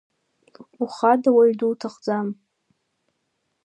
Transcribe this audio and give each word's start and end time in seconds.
Ухада 0.83 1.29
уаҩ 1.35 1.51
дуҭахӡам. 1.59 2.27